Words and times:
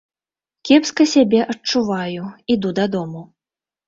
Кепска 0.69 1.05
сябе 1.11 1.41
адчуваю, 1.53 2.23
іду 2.55 2.73
дадому. 2.81 3.23